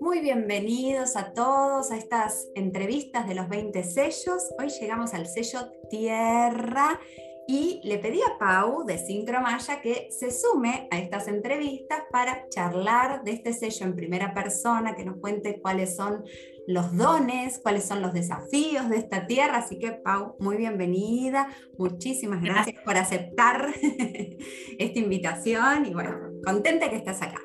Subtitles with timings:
[0.00, 4.42] Muy bienvenidos a todos a estas entrevistas de los 20 sellos.
[4.58, 7.00] Hoy llegamos al sello Tierra
[7.48, 13.22] y le pedí a Pau de Sincromaya que se sume a estas entrevistas para charlar
[13.22, 16.24] de este sello en primera persona, que nos cuente cuáles son
[16.66, 19.58] los dones, cuáles son los desafíos de esta tierra.
[19.58, 21.48] Así que Pau, muy bienvenida,
[21.78, 23.72] muchísimas gracias por aceptar
[24.78, 27.40] esta invitación y bueno, contenta que estás acá.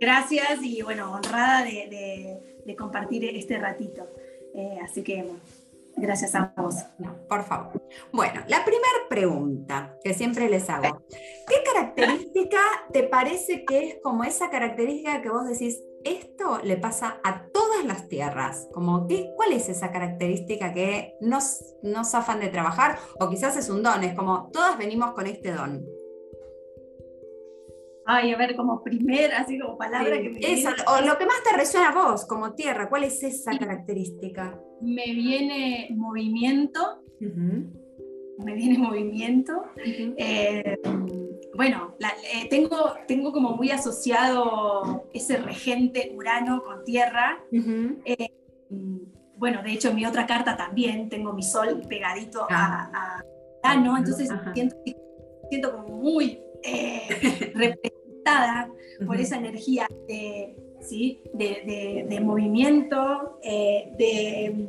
[0.00, 4.08] Gracias y bueno, honrada de, compartir este ratito.
[4.54, 5.24] Eh, así que
[5.96, 6.74] Gracias a vos.
[7.28, 7.82] por favor.
[8.12, 11.04] Bueno, la primera pregunta que siempre les hago.
[11.08, 12.58] ¿Qué característica
[12.92, 17.84] te parece que es como esa característica que vos decís, esto le pasa a todas
[17.84, 18.68] las tierras?
[18.72, 22.98] Como, ¿qué, ¿Cuál es esa característica que nos, nos zafan de trabajar?
[23.20, 25.84] O quizás es un don, es como, todas venimos con este don.
[28.06, 31.42] Ay, a ver, como primera, así como palabra que me Eso, o lo que más
[31.42, 34.60] te resuena a vos, como tierra, ¿cuál es esa característica?
[34.80, 39.64] Me viene movimiento, me viene movimiento.
[39.76, 40.78] Eh,
[41.56, 47.42] bueno, eh, tengo, tengo como muy asociado ese regente Urano con tierra.
[47.52, 48.30] Eh,
[49.36, 53.24] bueno, de hecho, en mi otra carta también tengo mi sol pegadito a, ah.
[53.62, 54.76] Urano, entonces siento,
[55.48, 56.40] siento como muy
[57.54, 58.70] representada
[59.06, 60.56] por esa energía de,
[60.88, 61.22] ¿sí?
[61.32, 64.68] de, movimiento, eh, de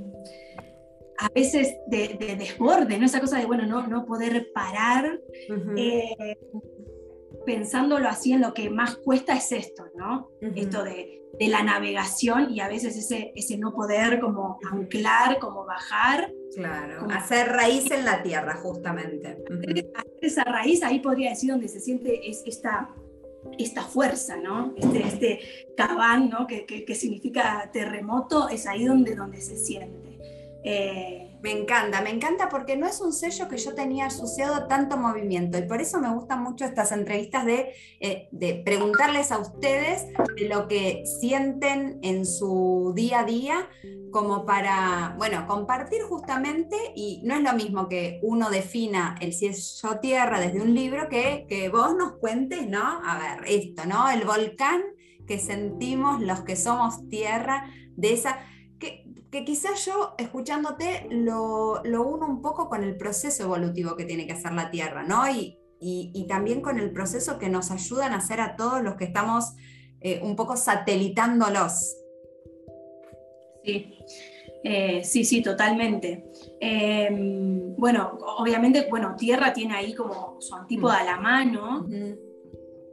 [1.18, 3.06] a veces de, desborde, ¿no?
[3.06, 5.20] Esa cosa de, bueno, no, no poder parar.
[5.78, 6.38] Eh,
[7.46, 10.30] pensándolo así, en lo que más cuesta es esto, ¿no?
[10.42, 16.32] Esto de, la navegación y a veces ese, ese no poder como anclar, como bajar.
[16.56, 19.44] Claro, hacer raíz en la tierra, justamente.
[20.22, 22.96] esa raíz, ahí podría decir donde se siente es esta,
[23.58, 24.74] esta fuerza, ¿no?
[24.78, 25.40] Este, este
[25.76, 26.48] cabán, ¿no?
[26.48, 30.20] Que, que, significa terremoto, es ahí donde, donde se siente.
[30.64, 34.98] Eh, me encanta, me encanta porque no es un sello que yo tenía asociado tanto
[34.98, 40.08] movimiento y por eso me gustan mucho estas entrevistas de, eh, de preguntarles a ustedes
[40.38, 43.70] de lo que sienten en su día a día
[44.10, 50.00] como para, bueno, compartir justamente y no es lo mismo que uno defina el sello
[50.00, 52.82] tierra desde un libro que, que vos nos cuentes, ¿no?
[53.06, 54.10] A ver, esto, ¿no?
[54.10, 54.82] El volcán
[55.28, 58.40] que sentimos los que somos tierra de esa
[59.36, 64.32] que quizás yo, escuchándote, lo, uno un poco con el proceso evolutivo que tiene que
[64.32, 65.30] hacer la Tierra, ¿no?
[65.30, 69.04] Y, y, también con el proceso que nos ayudan a hacer a todos los que
[69.04, 69.54] estamos
[70.00, 71.98] eh, un poco satelitándolos.
[73.66, 73.98] Sí.
[74.64, 76.32] Eh, sí, sí, totalmente.
[76.62, 81.86] Em, bueno, obviamente, bueno, Tierra tiene ahí como su antípoda a la mano.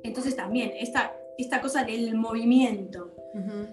[0.02, 3.11] Entonces también esta, esta cosa del movimiento,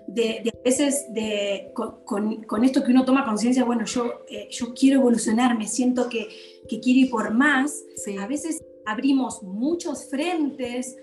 [0.07, 4.99] de, a veces de, con, esto que uno toma conciencia, bueno, yo, eh, yo quiero
[4.99, 6.27] evolucionar, me siento que,
[6.67, 7.83] que quiero ir por más,
[8.19, 10.97] a veces abrimos muchos frentes,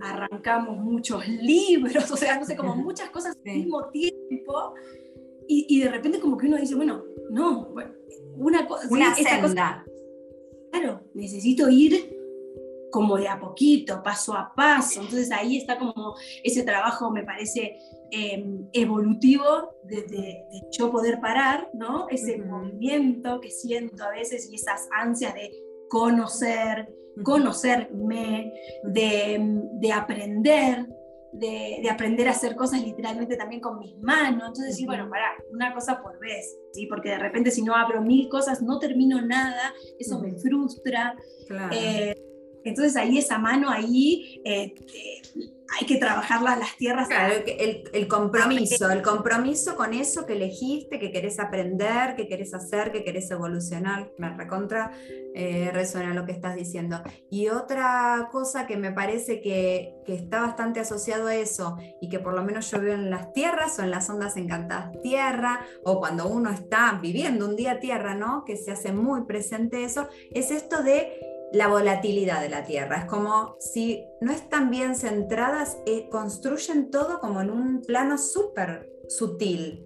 [0.00, 4.74] arrancamos muchos libros, o sea, no sé, como muchas cosas al mismo tiempo,
[5.48, 7.72] y, y, de repente como que uno dice, bueno, no,
[8.36, 9.84] una, cosa, una senda.
[10.72, 12.15] claro, necesito ir
[12.96, 15.02] como de a poquito, paso a paso.
[15.02, 17.76] Entonces ahí está como ese trabajo, me parece,
[18.10, 19.44] em, evolutivo
[19.84, 20.42] de,
[20.72, 22.08] yo poder parar, ¿no?
[22.08, 25.50] Ese movimiento que siento a veces y esas ansias de
[25.90, 26.88] conocer,
[27.22, 28.50] conocerme,
[28.84, 30.86] de, de aprender,
[31.32, 34.48] de, aprender a hacer cosas literalmente también con mis manos.
[34.48, 36.86] Entonces, sí, bueno, para una cosa por vez, ¿sí?
[36.86, 41.14] porque de repente si no abro mil cosas, no termino nada, eso me frustra.
[41.46, 41.76] Claro.
[41.76, 42.22] Eh,
[42.70, 45.22] entonces ahí esa mano ahí eh, eh,
[45.78, 47.08] hay que trabajarla las tierras.
[47.08, 52.92] Claro, el, compromiso, el compromiso con eso que elegiste, que querés aprender, que querés hacer,
[52.92, 54.10] que querés evolucionar.
[54.18, 54.92] Me recontra
[55.34, 57.02] eh, resuena lo que estás diciendo.
[57.30, 62.20] Y otra cosa que me parece que, que, está bastante asociado a eso y que
[62.20, 65.98] por lo menos yo veo en las tierras o en las ondas encantadas tierra o
[65.98, 68.44] cuando uno está viviendo un día tierra, ¿no?
[68.44, 72.98] Que se hace muy presente eso, es esto de la volatilidad de la Tierra.
[72.98, 78.90] Es como si no están bien centradas, eh, construyen todo como en un plano súper
[79.08, 79.82] sutil.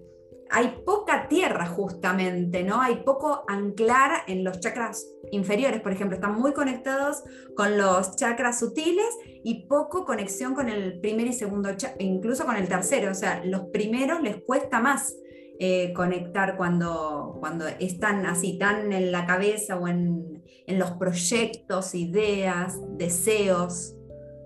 [0.53, 2.81] Hay poca tierra justamente, ¿no?
[2.81, 7.23] Hay poco anclar en los chakras inferiores, por ejemplo, están muy conectados
[7.55, 11.69] con los chakras sutiles y poco conexión con el primer y segundo,
[11.99, 13.11] incluso con el tercero.
[13.11, 15.15] O sea, los primeros les cuesta más
[15.57, 20.30] eh, conectar cuando, cuando están así tan en la cabeza o en,
[20.67, 23.93] en los proyectos, ideas, deseos,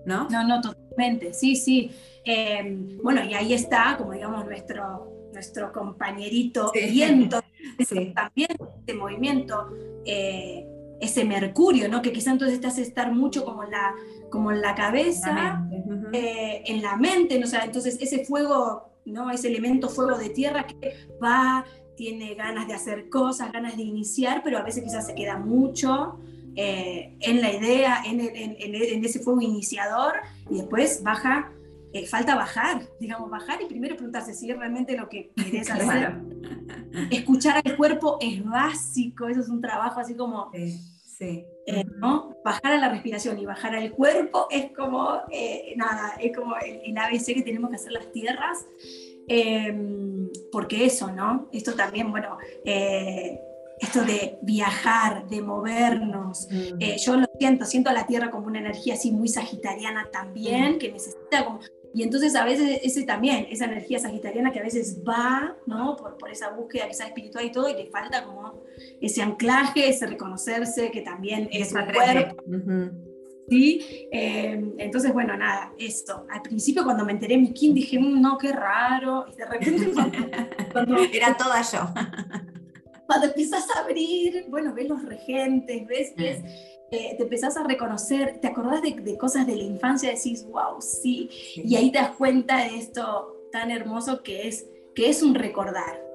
[0.04, 0.28] ¿no?
[0.28, 1.90] No, no, totalmente, sí, sí.
[2.24, 7.40] Em, bueno, y ahí está, como digamos, nuestro, nuestro compañerito viento
[8.14, 8.48] también
[8.84, 9.70] de movimiento,
[10.04, 10.66] eh,
[11.00, 12.00] ese mercurio, ¿no?
[12.00, 13.94] Que quizá entonces te hace estar mucho como en la,
[14.30, 15.68] como en la cabeza,
[16.12, 17.44] eh, en la mente, ¿no?
[17.44, 19.30] O sea, entonces ese fuego, ¿no?
[19.30, 21.66] Ese elemento fuego de tierra que va,
[21.96, 26.20] tiene ganas de hacer cosas, ganas de iniciar, pero a veces quizás se queda mucho
[26.54, 30.14] eh, en la idea, en, en, ese fuego iniciador,
[30.50, 31.52] y después baja
[31.92, 36.14] eh, falta bajar, digamos, bajar y primero preguntarse si es realmente lo que querés hacer.
[37.10, 40.50] Escuchar al cuerpo es básico, eso es un trabajo así como...
[41.18, 42.36] Sí, eh, ¿no?
[42.44, 46.96] Bajar a la respiración y bajar al cuerpo es como, eh, nada, es como el,
[46.96, 48.66] ABC que tenemos que hacer las tierras.
[49.26, 50.15] Em,
[50.50, 51.48] porque eso, ¿no?
[51.52, 56.48] Esto también, bueno, esto de viajar, de movernos.
[56.50, 56.78] Mm.
[57.04, 60.78] yo lo siento, siento a la Tierra como una energía así muy sagitariana también, mm.
[60.78, 61.60] que necesita como
[61.96, 65.96] y entonces a veces ese también, esa energía sagitariana que a veces va, ¿no?
[65.96, 68.60] Por, por esa búsqueda quizás espiritual y todo, y le falta como
[69.00, 72.42] ese anclaje, ese reconocerse que también es un cuerpo.
[73.48, 74.08] ¿Sí?
[74.10, 76.26] Em, entonces, bueno, nada, esto.
[76.30, 79.26] Al principio cuando me enteré mi kin dije, mm, no, qué raro.
[79.32, 79.92] Y de repente
[80.72, 81.88] cuando, Era toda yo.
[83.06, 86.42] cuando empiezas a abrir, bueno, ves los regentes, ves, ves
[86.90, 91.74] te empezás a reconocer, te acordás de, cosas de la infancia, decís, wow, sí, y
[91.76, 96.05] ahí te das cuenta de esto tan hermoso que es, que es un recordar.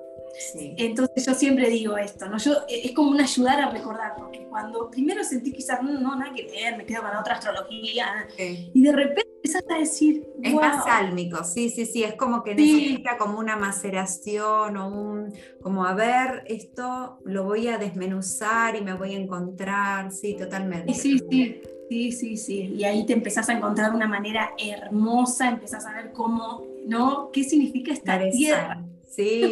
[0.56, 2.38] Entonces yo siempre digo esto, ¿no?
[2.38, 6.16] Yo, e, es como un ayudar a recordar, porque cuando primero sentí quizás, no, no
[6.16, 10.28] nada que ver, me quedo con otra astrología, y de repente empezaste a decir...
[10.42, 15.34] Es más sálmico, sí, sí, sí, es como que necesita como una maceración o un,
[15.62, 20.94] como a ver, esto lo voy a desmenuzar y me voy a encontrar, sí, totalmente.
[20.94, 25.50] Sí, sí, sí, sí, sí, y ahí te empezás a encontrar de una manera hermosa,
[25.50, 27.30] empezás a ver cómo, ¿no?
[27.32, 28.84] ¿Qué significa esta tierra?
[29.12, 29.52] Sí,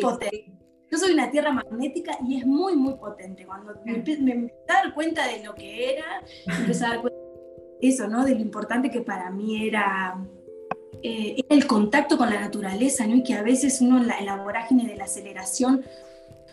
[0.90, 3.46] Yo soy una tierra magnética y es muy, muy potente.
[3.46, 7.20] Cuando me, me empecé a dar cuenta de lo que era, empecé a dar cuenta
[7.82, 8.26] eso, ¿no?
[8.26, 10.18] De lo importante que para mí era,
[11.02, 13.16] eh, el contacto con la naturaleza, ¿no?
[13.16, 15.84] Y que a veces uno en la, vorágine de la aceleración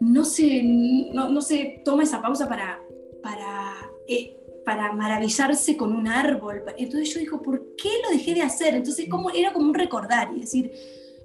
[0.01, 2.81] no se, no, se toma esa pausa para,
[3.23, 3.75] para,
[4.07, 6.63] eh, para maravillarse con un árbol.
[6.77, 8.75] Entonces yo digo, ¿por qué lo dejé de hacer?
[8.75, 10.73] Entonces como, era como un recordar y decir,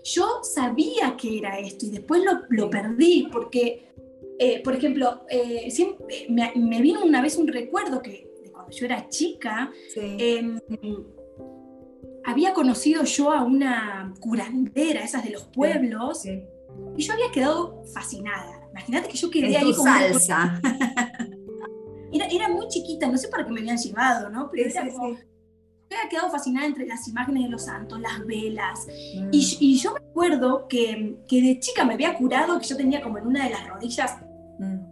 [0.04, 3.94] yo sabía que era esto y después lo, lo perdí porque,
[4.40, 5.26] eh, por ejemplo,
[6.30, 8.32] me, me, vino una vez un recuerdo que
[8.72, 10.60] yo era chica, em,
[12.24, 18.68] había conocido yo a una curandera, esas de los pueblos, y yo había quedado fascinada.
[18.72, 20.62] Imagínate que yo quedé ahí con salsa.
[22.14, 24.50] Era, era, muy chiquita, no sé para qué me habían llevado, ¿no?
[24.52, 25.16] Pero era como,
[25.96, 28.88] había quedado fascinada entre las imágenes de los santos, las velas.
[28.88, 29.30] Mm.
[29.32, 33.18] Y, yo me acuerdo que, que, de chica me había curado, que yo tenía como
[33.18, 34.18] en una de las rodillas
[34.60, 34.92] mm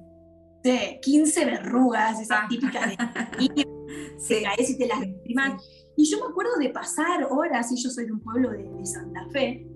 [0.64, 2.48] de 15 verrugas, esas ah.
[2.50, 2.98] típicas de
[4.18, 5.64] se caes y te las lastimas.
[5.96, 9.28] Y yo me acuerdo de pasar horas, y yo soy de un pueblo de, Santa
[9.32, 9.68] Fe,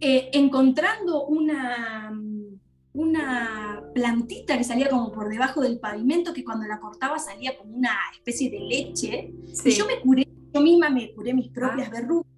[0.00, 2.12] eh, encontrando una,
[2.94, 7.76] una plantita que salía como por debajo del pavimento, que cuando la cortaba salía como
[7.76, 9.32] una especie de leche.
[9.64, 11.90] Y yo me curé, yo misma me curé mis propias ah.
[11.92, 12.34] verrugas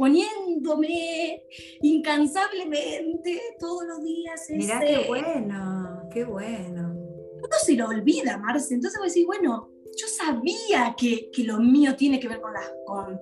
[0.00, 1.42] poniéndome
[1.82, 4.46] incansablemente todos los días.
[4.48, 6.94] Mirá qué bueno, qué bueno.
[7.36, 8.72] Uno se lo olvida, Marce.
[8.72, 12.54] Entonces voy a decir, bueno, yo sabía que, que lo mío tiene que ver con
[12.54, 13.20] la, con,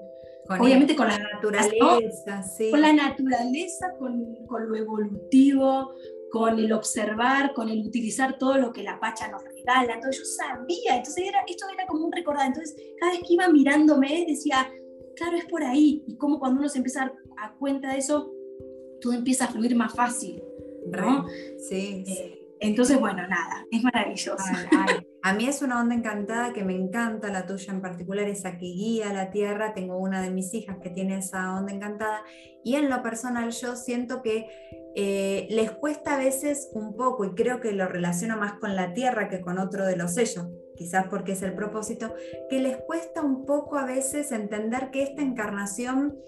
[0.61, 2.71] obviamente con la naturaleza, sí.
[2.71, 5.95] Con la naturaleza, con, con, lo evolutivo,
[6.31, 9.95] con el observar, con el utilizar todo lo que la Pacha nos regala.
[9.95, 12.47] Entonces yo sabía, entonces era, esto era como un recordar.
[12.47, 14.71] Entonces cada vez que iba mirándome decía,
[15.17, 16.03] claro, es por ahí.
[16.07, 18.33] Y como cuando uno se empieza a dar cuenta de eso,
[19.01, 20.43] todo empieza a fluir más fácil.
[20.91, 21.27] ¿no?
[21.59, 24.45] Sí, eh, Entonces, bueno, nada, es maravilloso.
[25.23, 28.67] A mí es una onda encantada que me encanta, la tuya en particular, esa que
[28.67, 29.75] guía la tierra.
[29.75, 32.23] Tengo una de mis hijas que tiene esa onda encantada.
[32.65, 34.47] Y en lo personal yo siento que
[34.95, 38.95] eh, les cuesta a veces un poco, y creo que lo relaciono más con la
[38.95, 42.15] tierra que con otro de los sellos, quizás porque es el propósito,
[42.49, 46.19] que les cuesta un poco a veces entender que esta encarnación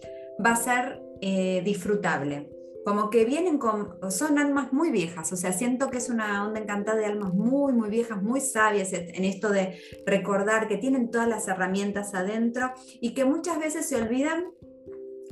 [0.44, 2.50] va a ser eh, disfrutable.
[2.84, 6.60] Como que vienen con, son almas muy viejas, o sea, siento que es una onda
[6.60, 11.28] encantada de almas muy, muy viejas, muy sabias en esto de recordar que tienen todas
[11.28, 14.44] las herramientas adentro y que muchas veces se olvidan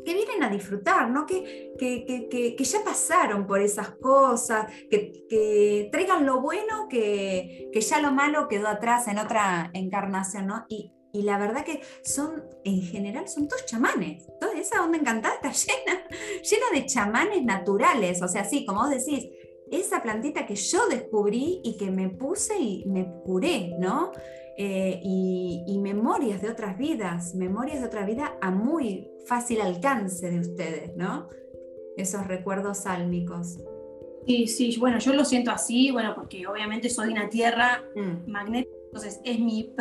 [0.05, 1.27] que vienen a disfrutar, ¿no?
[1.27, 8.49] Que, que, ya pasaron por esas cosas, que, traigan lo bueno, que, ya lo malo
[8.49, 10.67] quedó atrás en otra encarnación, ¿no?
[10.69, 14.25] Y, la verdad que son, en general, son todos chamanes.
[14.39, 16.07] Toda esa onda encantada está llena,
[16.43, 18.23] llena de chamanes naturales.
[18.23, 19.29] O sea, sí, como vos decís,
[19.73, 24.13] esa plantita que yo descubrí y que me puse y me curé, ¿no?
[24.61, 30.41] Eh, y, memorias de otras vidas, memorias de otra vida a muy fácil alcance de
[30.41, 31.29] ustedes, ¿no?
[31.97, 33.59] Esos recuerdos sálmicos.
[34.27, 38.29] Sí, sí, bueno, yo lo siento así, bueno, porque obviamente soy una tierra mm.
[38.29, 39.73] magnética, entonces es mi,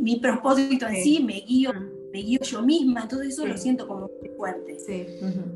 [0.00, 2.10] mi, propósito en sí, me guío, mm.
[2.10, 4.78] me guío yo misma, entonces eso lo siento como muy fuerte.
[4.78, 5.06] Sí.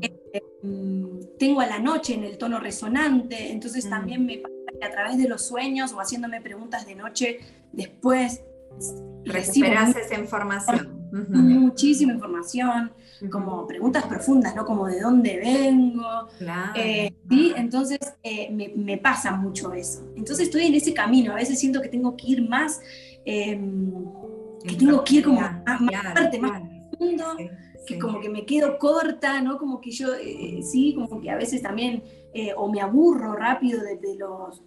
[0.01, 4.49] Eh, mm, tengo a la noche en el tono resonante, entonces también me que
[4.81, 7.39] a través de los sueños o haciéndome preguntas de noche,
[7.71, 8.41] después
[9.25, 10.99] recibirás esa información.
[11.11, 12.91] Muchísima información,
[13.31, 14.63] como preguntas profundas, ¿no?
[14.63, 16.27] Como de dónde vengo.
[16.75, 17.53] Eh, ¿sí?
[17.55, 20.07] Entonces eh, me, pasa mucho eso.
[20.15, 21.31] Entonces estoy en ese camino.
[21.31, 22.79] A veces siento que tengo que ir más,
[23.25, 23.91] em,
[24.63, 25.63] que tengo que ir como más,
[26.13, 27.25] parte, más profundo.
[27.85, 29.57] Que como que me quedo corta, ¿no?
[29.57, 32.03] Como que yo, eh, sí, como que a veces también,
[32.57, 34.63] o me aburro rápido de los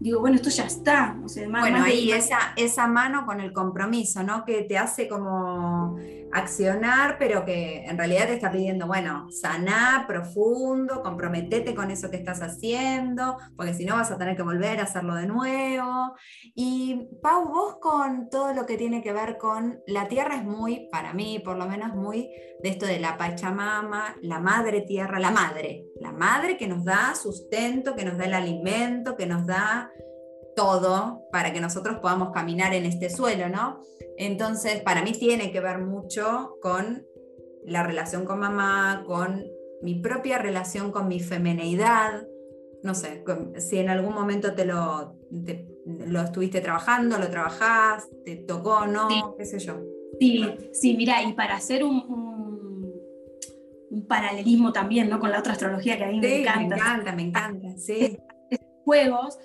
[0.00, 1.16] digo, bueno, esto ya está.
[1.50, 4.44] bueno, ahí esa, esa mano con el compromiso, ¿no?
[4.44, 5.96] Que te hace como
[6.32, 12.16] accionar, pero que en realidad te está pidiendo, bueno, saná profundo, comprometete con eso que
[12.16, 16.14] estás haciendo, porque si no vas a tener que volver a hacerlo de nuevo.
[16.54, 20.88] Y Pau, vos con todo lo que tiene que ver con la tierra es muy,
[20.90, 22.30] para mí por lo menos, muy
[22.62, 27.14] de esto de la Pachamama, la madre tierra, la madre, la madre que nos da
[27.14, 29.90] sustento, que nos da el alimento, que nos da
[30.56, 33.80] todo para que nosotros podamos caminar en este suelo, ¿no?
[34.16, 37.06] Entonces, para mí tiene que ver mucho con
[37.64, 39.44] la relación con mamá, con
[39.82, 42.26] mi propia relación con mi femineidad.
[42.82, 43.24] No sé,
[43.58, 45.16] si en algún momento te lo,
[45.86, 49.36] lo estuviste trabajando, lo trabajás, te tocó, ¿no?
[49.36, 49.80] ¿Qué sé yo?
[50.18, 52.04] Sí, sí, mira, y para hacer un,
[53.90, 55.20] un, paralelismo también, ¿no?
[55.20, 56.60] Con la otra astrología que a mí me encanta.
[56.60, 58.18] Me encanta, me encanta, sí.
[58.84, 59.38] Juegos,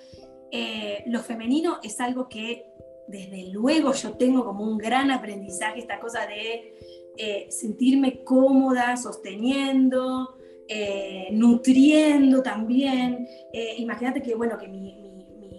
[0.50, 2.66] eh, lo femenino es algo que
[3.08, 6.74] desde luego yo tengo como un gran aprendizaje, esta cosa de
[7.16, 10.36] eh, sentirme cómoda, sosteniendo,
[10.68, 13.26] eh, nutriendo también.
[13.78, 15.04] Imagínate que, bueno, que mi,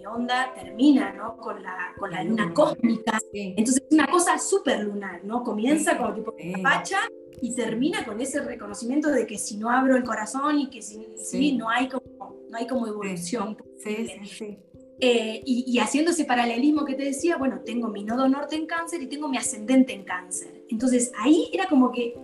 [0.06, 1.36] onda termina ¿no?
[1.36, 3.18] con, la, con la luna cósmica.
[3.32, 5.42] Entonces es una cosa súper lunar, ¿no?
[5.42, 6.98] Comienza como tipo pacha
[7.40, 11.56] y termina con ese reconocimiento de que si no abro el corazón y que si,
[11.56, 13.56] no, hay como, no hay como evolución.
[13.78, 14.58] Sí, sí,
[15.00, 19.00] eh, y, haciendo ese paralelismo que te decía, bueno, tengo mi nodo norte en cáncer
[19.00, 20.64] y tengo mi ascendente en cáncer.
[20.68, 22.14] Entonces ahí era como que,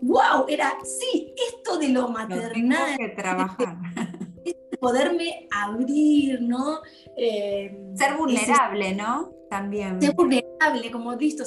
[0.00, 2.96] wow, era, sí, esto de lo maternal.
[2.96, 3.76] que trabajar.
[4.80, 6.80] poderme abrir, ¿no?
[7.16, 9.30] Eh, ser vulnerable, ¿no?
[9.50, 10.00] También.
[10.00, 11.44] Ser vulnerable, como visto,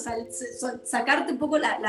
[0.84, 1.80] sacarte un poco la,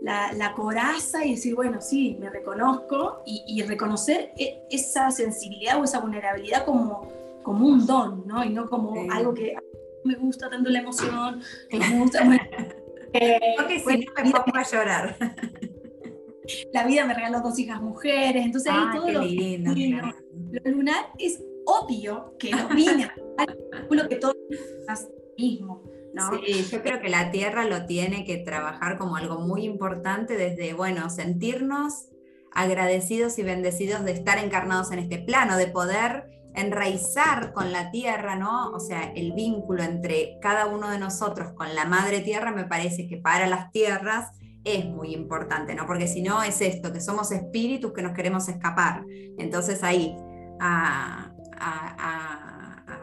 [0.00, 5.78] la, la, coraza y decir, bueno, sí, me reconozco y, y reconocer e, esa sensibilidad
[5.78, 8.44] o esa vulnerabilidad como como un don, ¿no?
[8.44, 9.56] Y no como algo que
[10.04, 12.20] me gusta tanto la emoción, que me gusta...
[13.12, 15.16] eh, Porque si no me pongo a llorar.
[16.72, 21.40] La vida me regaló dos hijas mujeres, entonces ahí todo lo, lindo, lo lunar es
[21.64, 23.14] obvio que lo domina,
[23.88, 24.34] lo que todo
[24.88, 25.84] es mismo.
[26.12, 26.30] ¿no?
[26.44, 30.74] Sí, yo creo que la tierra lo tiene que trabajar como algo muy importante desde,
[30.74, 32.08] bueno, sentirnos
[32.52, 38.36] agradecidos y bendecidos de estar encarnados en este plano, de poder enraizar con la tierra,
[38.36, 38.70] ¿no?
[38.70, 43.06] O sea, el vínculo entre cada uno de nosotros con la madre tierra me parece
[43.06, 44.32] que para las tierras
[44.64, 45.86] es muy importante, ¿no?
[45.86, 49.04] Porque si no es esto, que somos espíritus que nos queremos escapar.
[49.38, 50.14] Entonces ahí,
[50.60, 51.32] a,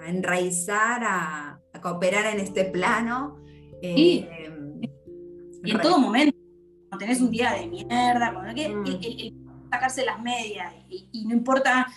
[0.06, 3.38] enraizar, a, cooperar en este plano.
[3.82, 4.52] y eh,
[5.64, 6.36] en todo momento,
[6.90, 9.70] cuando tenés un día de mierda, cuando hay que mm.
[9.72, 11.88] sacarse las medias y no importa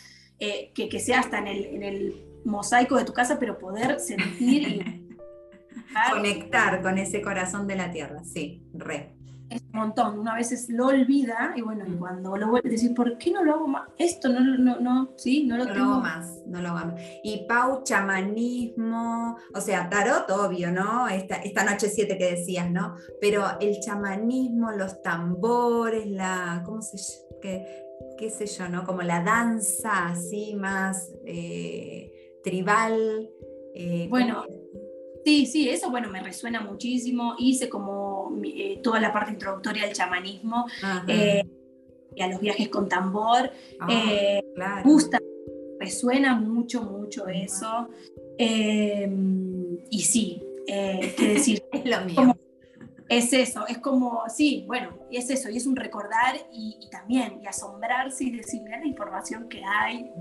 [0.40, 4.00] eh, que, que, sea hasta en el, en el, mosaico de tu casa, pero poder
[4.00, 5.18] sentir y
[6.10, 9.14] conectar con ese corazón de la tierra, sí, re.
[9.50, 11.98] Es un montón, una vez lo olvida y bueno, y mm.
[11.98, 13.88] cuando lo vuelve a decir, ¿por qué no lo hago más?
[13.98, 17.02] Esto no, no, no, sí, no lo no Lo hago más, no lo hago más.
[17.24, 21.08] Y Pau, chamanismo, o sea, tarot, obvio, ¿no?
[21.08, 22.94] Esta, esta noche 7 que decías, ¿no?
[23.20, 27.66] Pero el chamanismo, los tambores, la, ¿cómo se llama?
[28.20, 28.84] Qué sé yo, ¿no?
[28.84, 33.30] Como la danza así más eh, tribal.
[33.74, 34.44] Eh, bueno,
[35.24, 37.34] sí, sí, eso bueno, me resuena muchísimo.
[37.38, 40.66] Hice como eh, toda la parte introductoria del chamanismo.
[40.84, 43.50] a los viajes con tambor.
[43.80, 44.44] Ah, eh,
[44.84, 45.18] gusta,
[45.78, 47.88] resuena mucho, mucho eso.
[48.36, 52.36] Em, y sí, qué decir, es lo mío.
[53.10, 57.46] Es eso, es como, sí, bueno, es eso, y es un recordar y, también, y
[57.48, 60.12] asombrarse y decir, mira la información que hay.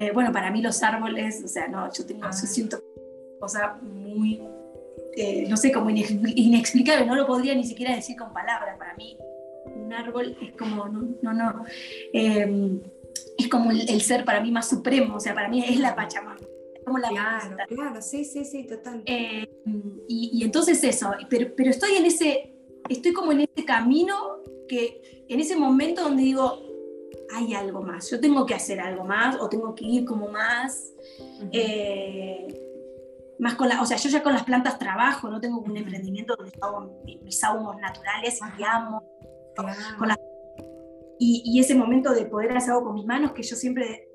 [0.00, 2.32] Eh, bueno, para mí los árboles, o sea, no, yo tengo, yo ah.
[2.32, 2.82] siento
[3.38, 4.42] cosa muy,
[5.16, 9.16] eh, no sé, como inexplicable, no lo podría ni siquiera decir con palabras, para mí
[9.76, 11.64] un árbol es como, no, no, no
[12.12, 12.80] em,
[13.38, 16.40] es como el, ser para mí más supremo, o sea, para mí es la Pachamama.
[16.88, 19.02] Como la claro, claro, sí, sí, sí, total.
[19.06, 19.46] Em,
[20.08, 22.54] y, entonces eso, pero, pero estoy en ese,
[22.88, 24.14] estoy como en ese camino
[24.68, 26.62] que en ese momento donde digo,
[27.34, 30.92] hay algo más, yo tengo que hacer algo más o tengo que ir como más.
[31.52, 32.64] Eh,
[33.38, 36.34] más con la, o sea, yo ya con las plantas trabajo, no tengo un emprendimiento
[36.36, 39.02] donde hago mis ahumos naturales y amo.
[39.54, 40.10] Con
[41.20, 44.08] y, ese momento de poder hacer algo con mis manos que yo siempre,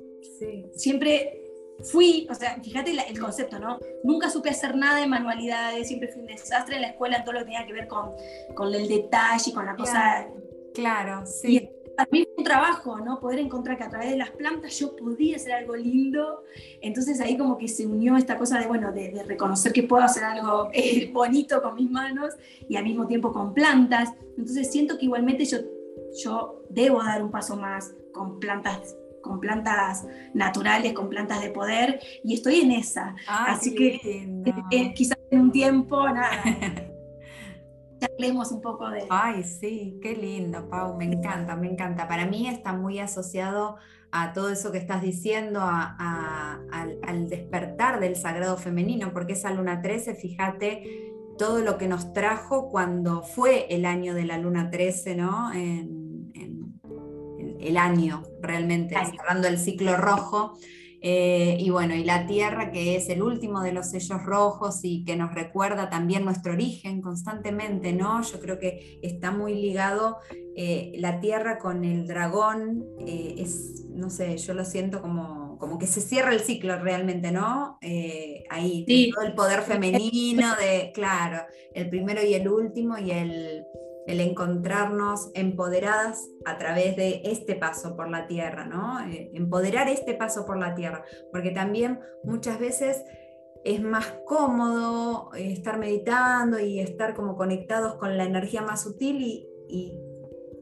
[0.76, 1.43] siempre
[1.82, 3.80] fui, o sea, fíjate el concepto, ¿no?
[4.04, 7.34] Nunca supe hacer nada de manualidades, siempre fui un desastre en la escuela en todo
[7.34, 8.12] lo que tenía que ver con,
[8.56, 10.28] con el detalle y con la cosa.
[10.74, 13.20] Claro, sí para mí fue un trabajo, ¿no?
[13.20, 16.44] Poder encontrar que a través de las plantas yo podía hacer algo lindo.
[16.82, 20.24] Entonces ahí como que se unió esta cosa de, bueno, de, reconocer que puedo hacer
[20.24, 22.34] algo eh, bonito con mis manos
[22.68, 24.10] y al mismo tiempo con plantas.
[24.38, 25.58] Entonces siento que igualmente yo,
[26.24, 32.00] yo debo dar un paso más con plantas con plantas naturales, con plantas de poder,
[32.24, 33.16] y estoy en esa.
[33.28, 36.30] Así que eh, eh, quizás en un tiempo, nada,
[38.00, 39.06] charlemos un poco de...
[39.10, 42.08] Ay, sí, qué lindo, Pau, me encanta, me encanta.
[42.08, 43.78] Para mí está muy asociado
[44.12, 50.14] a todo eso que estás diciendo, al, despertar del sagrado femenino, porque esa luna 13,
[50.16, 55.52] fíjate todo lo que nos trajo cuando fue el año de la luna 13, ¿no?
[55.52, 56.03] En,
[57.64, 60.58] el año realmente, cerrando el ciclo rojo.
[61.06, 65.04] Eh, y bueno, y la tierra que es el último de los sellos rojos y
[65.04, 68.22] que nos recuerda también nuestro origen constantemente, ¿no?
[68.24, 70.20] Yo creo que está muy ligado
[70.56, 75.78] eh, la tierra con el dragón, eh, es, no sé, yo lo siento como, como
[75.78, 77.80] que se cierra el ciclo realmente, ¿no?
[78.50, 83.66] ahí, todo el poder femenino, de, claro, el primero y el último y el
[84.08, 89.00] el encontrarnos empoderadas a través de este paso por la tierra, ¿no?
[89.08, 93.04] Eh, empoderar este paso por la tierra, porque también muchas veces
[93.64, 100.00] es más cómodo estar meditando y estar como conectados con la energía más sutil y,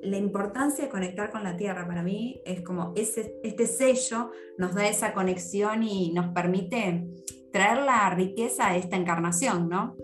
[0.04, 4.74] la importancia de conectar con la tierra para mí es como ese, este sello nos
[4.74, 7.08] da esa conexión y nos permite
[7.54, 9.96] traer la riqueza a esta encarnación, ¿no?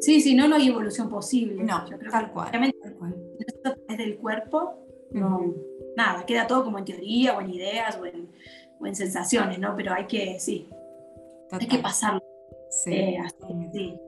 [0.00, 1.62] Sí, sí, no, no hay evolución posible.
[1.62, 2.50] No, tal, cual,
[3.88, 5.54] Es del cuerpo, no,
[5.96, 8.30] nada, queda todo como en teoría o en ideas o en,
[8.94, 9.76] sensaciones, ¿no?
[9.76, 10.68] Pero hay que, sí,
[11.52, 12.22] hay que pasarlo.
[12.70, 12.94] Sí.
[12.94, 13.18] Eh,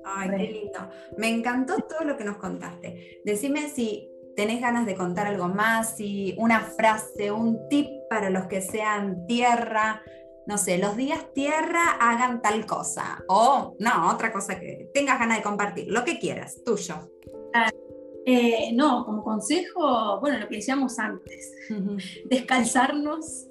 [0.05, 0.89] Ay, qué lindo.
[1.19, 3.21] Me encantó todo lo que nos contaste.
[3.25, 8.47] Decime si tenés ganas de contar algo más, si una frase, un tip para los
[8.47, 10.01] que sean tierra,
[10.47, 13.25] no sé, los días tierra hagan tal cosa.
[13.29, 17.11] O no, otra cosa que tengas ganas de compartir, lo que quieras, tuyo.
[18.25, 21.53] Eh, no, como consejo, bueno, lo que decíamos antes,
[22.31, 23.49] descalzarnos,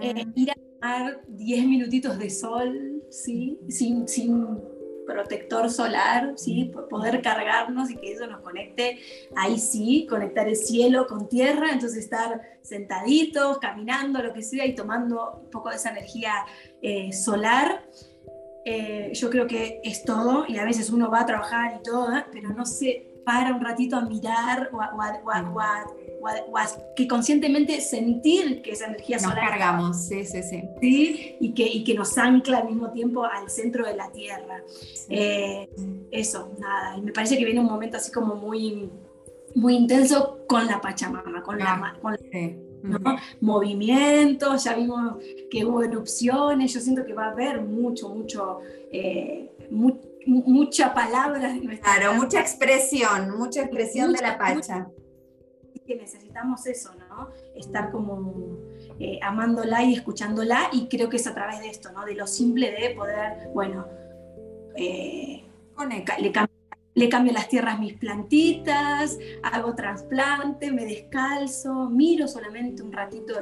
[0.00, 3.58] eh, ir a tomar 10 minutitos de sol, ¿sí?
[3.68, 4.58] sin, sin
[5.06, 6.72] protector solar, ¿sí?
[6.90, 8.98] poder cargarnos y que eso nos conecte,
[9.36, 14.74] ahí sí, conectar el cielo con tierra, entonces estar sentaditos, caminando, lo que sea, y
[14.74, 16.32] tomando un poco de esa energía
[16.82, 17.88] eh, solar.
[18.64, 22.14] Eh, yo creo que es todo, y a veces uno va a trabajar y todo,
[22.16, 22.24] ¿eh?
[22.32, 28.86] pero no se para un ratito a mirar o a, que conscientemente sentir que esa
[28.86, 30.62] energía nos cargamos, sí, sí, sí.
[30.80, 31.36] ¿sí?
[31.40, 34.62] Y, que, y que nos ancla al mismo tiempo al centro de la Tierra.
[35.08, 35.68] Eh,
[36.12, 36.96] eso, nada.
[36.96, 38.88] Y me parece que viene un momento así como muy,
[39.56, 41.98] muy intenso con la Pachamama, con la...
[42.00, 42.16] Con
[43.40, 45.16] movimientos, ya vimos
[45.50, 48.60] que hubo erupciones, yo siento que va a haber mucho, mucho,
[48.92, 49.50] eh,
[50.26, 51.54] mucha palabra.
[51.82, 54.88] Claro, mucha expresión, mucha expresión de la Pacha
[55.86, 57.30] que necesitamos eso, ¿no?
[57.54, 58.58] Estar como
[58.98, 62.04] eh, amándola y escuchándola y creo que es a través de esto, ¿no?
[62.04, 63.86] De lo simple de poder, bueno,
[64.76, 65.44] eh,
[66.94, 73.34] le, cambio, las tierras mis plantitas, hago trasplante, me descalzo, miro solamente un ratito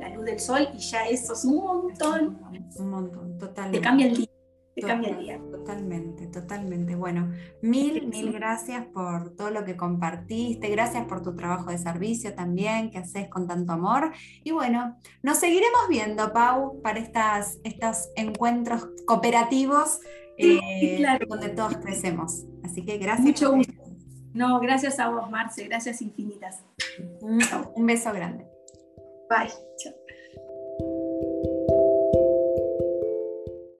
[0.00, 2.38] la luz del sol y ya eso es un montón.
[2.78, 3.78] Un montón, totalmente.
[3.78, 4.37] Te cambia el día
[4.80, 5.40] te cambia el día.
[5.50, 6.94] Totalmente, totalmente.
[6.94, 12.34] Bueno, mil, mil gracias por todo lo que compartiste, gracias por tu trabajo de servicio
[12.34, 14.12] también que haces con tanto amor.
[14.44, 20.00] Y bueno, nos seguiremos viendo, Pau, para estas, estos encuentros cooperativos
[20.36, 22.44] eh, donde todos crecemos.
[22.64, 23.26] Así que gracias.
[23.26, 23.72] Mucho gusto.
[24.34, 26.62] No, gracias a vos, Marce, gracias infinitas.
[27.20, 28.46] Un beso grande.
[29.28, 29.50] Bye.
[29.78, 29.97] Chao.